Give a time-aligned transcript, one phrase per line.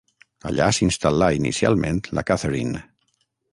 [0.51, 2.85] Allà s’instal·là inicialment la Catherine.